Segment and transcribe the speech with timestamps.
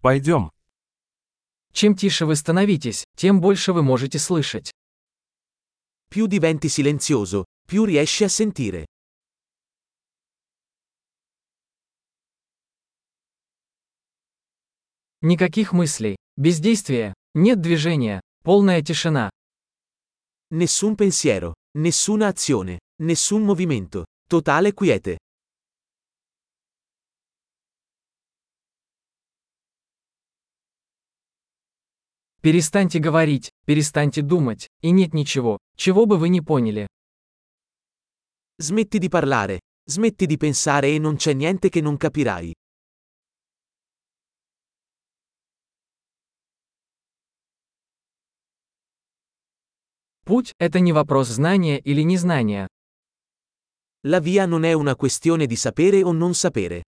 [0.00, 0.50] Пойдем.
[1.72, 4.70] Чем тише вы становитесь, тем больше вы можете слышать.
[6.08, 8.86] Più diventi silenzioso, più riesci a sentire.
[15.22, 19.30] Никаких мыслей, бездействия, нет движения, полная тишина.
[20.50, 25.18] Nessun pensiero, nessuna azione, nessun movimento, totale quiete.
[32.42, 36.86] Перестаньте говорить, перестаньте думать, и нет ничего, чего бы вы не поняли.
[38.56, 42.54] Smetti di parlare, smetti di pensare e non c'è niente che non capirai.
[50.24, 52.68] Путь– это не вопрос знания или незнания.
[54.04, 56.84] La via non è una questione di sapere o non sapere.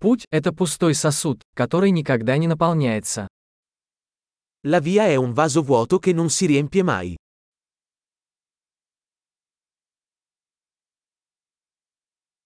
[0.00, 3.28] Путь– это пустой сосуд, который никогда не наполняется.
[4.62, 7.16] La via è un vaso vuoto che non si riempie mai.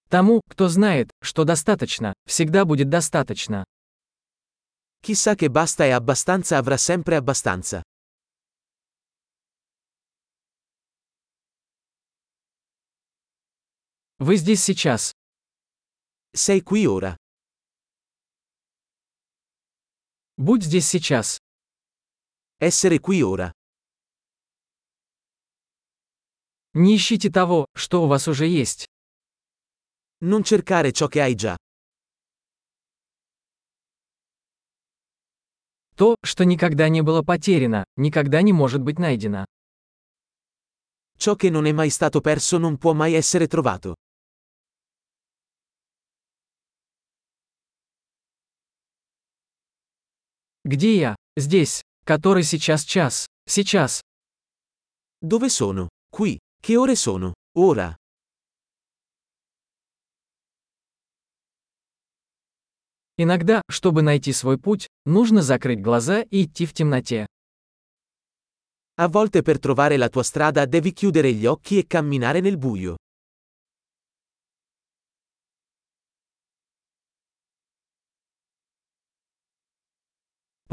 [0.08, 3.62] Тому, кто знает, что достаточно, всегда будет достаточно.
[5.02, 7.82] Chi sa che basta e abbastanza avrà sempre abbastanza.
[14.18, 15.12] Вы здесь сейчас.
[16.32, 17.16] Sei qui ora.
[20.36, 21.40] Будь здесь сейчас.
[22.58, 23.52] Essere qui ora.
[26.72, 28.86] Не ищите того, что у вас уже есть.
[30.20, 31.56] Non cercare ciò che hai già.
[35.94, 39.46] То, что никогда не было потеряно, никогда не может быть найдено.
[41.16, 43.94] Ciò che non è mai stato perso non può mai essere trovato.
[50.64, 51.16] Где я?
[51.36, 51.82] Здесь.
[52.06, 53.26] Который сейчас час?
[53.46, 54.00] Сейчас.
[55.20, 55.88] Dove sono?
[56.10, 56.38] Qui.
[56.62, 57.34] Che ore sono?
[57.54, 57.96] Ora.
[63.16, 67.26] Иногда, чтобы найти свой путь, нужно закрыть глаза и идти в темноте.
[68.96, 72.96] A volte per trovare la tua strada devi chiudere gli occhi e camminare nel buio.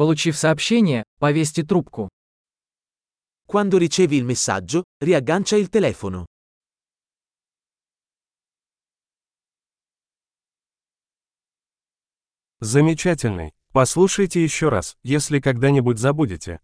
[0.01, 2.09] Получив сообщение, повесьте трубку.
[3.45, 6.25] Quando ricevi il messaggio, riaggancia il telefono.
[12.61, 13.51] Замечательный.
[13.71, 16.61] Послушайте еще раз, если когда-нибудь забудете.